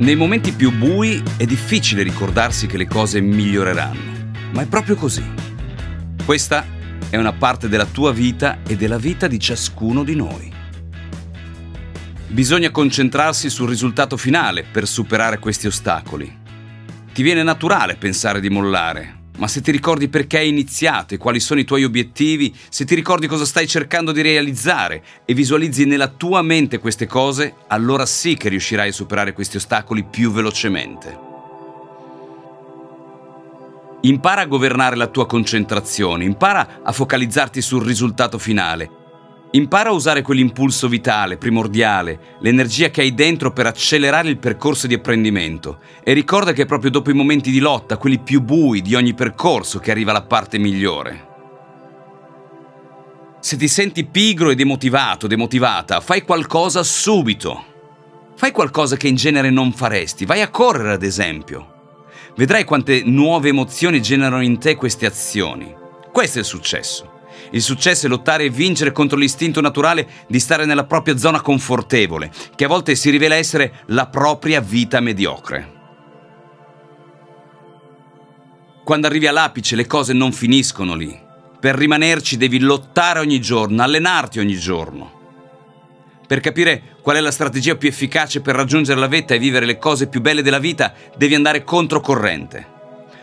[0.00, 5.22] Nei momenti più bui è difficile ricordarsi che le cose miglioreranno, ma è proprio così.
[6.24, 6.64] Questa
[7.10, 10.50] è una parte della tua vita e della vita di ciascuno di noi.
[12.28, 16.34] Bisogna concentrarsi sul risultato finale per superare questi ostacoli.
[17.12, 21.40] Ti viene naturale pensare di mollare, ma se ti ricordi perché hai iniziato e quali
[21.40, 26.08] sono i tuoi obiettivi, se ti ricordi cosa stai cercando di realizzare e visualizzi nella
[26.08, 31.28] tua mente queste cose, allora sì che riuscirai a superare questi ostacoli più velocemente.
[34.02, 38.98] Impara a governare la tua concentrazione, impara a focalizzarti sul risultato finale
[39.52, 44.94] Impara a usare quell'impulso vitale, primordiale, l'energia che hai dentro per accelerare il percorso di
[44.94, 48.94] apprendimento e ricorda che è proprio dopo i momenti di lotta, quelli più bui di
[48.94, 51.26] ogni percorso, che arriva la parte migliore.
[53.40, 57.64] Se ti senti pigro e demotivato, demotivata, fai qualcosa subito.
[58.36, 61.96] Fai qualcosa che in genere non faresti, vai a correre ad esempio.
[62.36, 65.74] Vedrai quante nuove emozioni generano in te queste azioni.
[66.12, 67.18] Questo è il successo.
[67.50, 72.30] Il successo è lottare e vincere contro l'istinto naturale di stare nella propria zona confortevole,
[72.54, 75.78] che a volte si rivela essere la propria vita mediocre.
[78.84, 81.28] Quando arrivi all'apice le cose non finiscono lì.
[81.60, 85.18] Per rimanerci devi lottare ogni giorno, allenarti ogni giorno.
[86.26, 89.78] Per capire qual è la strategia più efficace per raggiungere la vetta e vivere le
[89.78, 92.78] cose più belle della vita, devi andare controcorrente.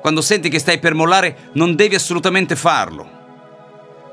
[0.00, 3.17] Quando senti che stai per mollare, non devi assolutamente farlo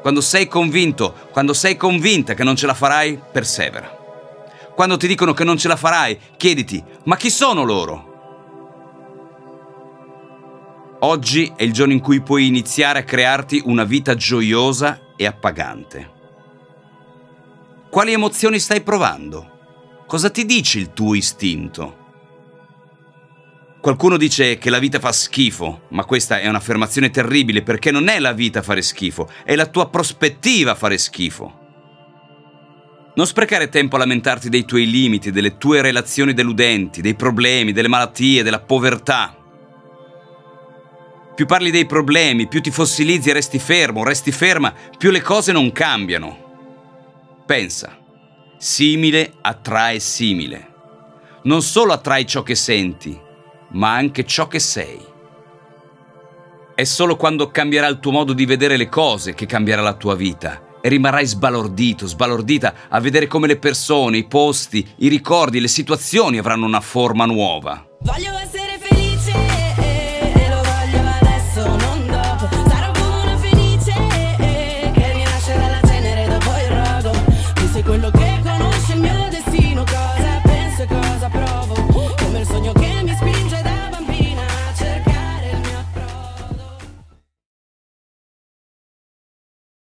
[0.05, 3.87] quando sei convinto, quando sei convinta che non ce la farai, persevera.
[4.75, 8.13] Quando ti dicono che non ce la farai, chiediti, ma chi sono loro?
[10.99, 16.11] Oggi è il giorno in cui puoi iniziare a crearti una vita gioiosa e appagante.
[17.89, 20.03] Quali emozioni stai provando?
[20.05, 22.04] Cosa ti dice il tuo istinto?
[23.85, 28.17] Qualcuno dice che la vita fa schifo, ma questa è un'affermazione terribile perché non è
[28.17, 31.59] la vita fare schifo, è la tua prospettiva fare schifo.
[33.13, 37.87] Non sprecare tempo a lamentarti dei tuoi limiti, delle tue relazioni deludenti, dei problemi, delle
[37.87, 39.37] malattie, della povertà.
[41.35, 45.51] Più parli dei problemi, più ti fossilizzi e resti fermo, resti ferma, più le cose
[45.51, 47.43] non cambiano.
[47.45, 47.95] Pensa,
[48.57, 50.73] simile attrae simile.
[51.43, 53.21] Non solo attrai ciò che senti,
[53.75, 55.13] ma anche ciò che sei.
[56.75, 60.15] È solo quando cambierà il tuo modo di vedere le cose che cambierà la tua
[60.15, 65.67] vita e rimarrai sbalordito, sbalordita a vedere come le persone, i posti, i ricordi, le
[65.67, 67.85] situazioni avranno una forma nuova.
[68.01, 68.64] Voglio essere